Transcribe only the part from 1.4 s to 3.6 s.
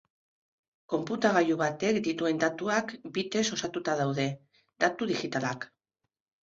batek dituen datuak bit-ez